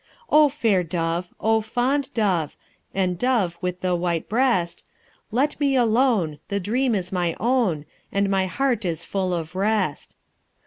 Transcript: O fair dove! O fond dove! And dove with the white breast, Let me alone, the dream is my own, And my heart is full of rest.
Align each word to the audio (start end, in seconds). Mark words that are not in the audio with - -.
O 0.31 0.49
fair 0.49 0.83
dove! 0.83 1.31
O 1.39 1.61
fond 1.61 2.11
dove! 2.15 2.57
And 2.91 3.19
dove 3.19 3.55
with 3.61 3.81
the 3.81 3.95
white 3.95 4.27
breast, 4.27 4.83
Let 5.31 5.59
me 5.59 5.75
alone, 5.75 6.39
the 6.47 6.59
dream 6.59 6.95
is 6.95 7.11
my 7.11 7.35
own, 7.39 7.85
And 8.11 8.27
my 8.27 8.47
heart 8.47 8.83
is 8.83 9.05
full 9.05 9.31
of 9.31 9.53
rest. 9.55 10.15